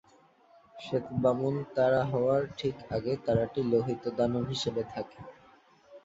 শ্বেত 0.75 1.05
বামন 1.21 1.55
তারা 1.75 2.01
হওয়ার 2.11 2.41
ঠিক 2.57 2.75
আগে 2.95 3.13
তারাটি 3.25 3.61
লোহিত 3.71 4.03
দানব 4.17 4.43
হিসেবে 4.51 4.83
থাকে। 4.93 5.19